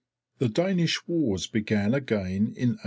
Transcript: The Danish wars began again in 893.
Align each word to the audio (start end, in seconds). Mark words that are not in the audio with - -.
The 0.39 0.49
Danish 0.49 1.07
wars 1.07 1.45
began 1.45 1.93
again 1.93 2.55
in 2.57 2.69
893. 2.71 2.77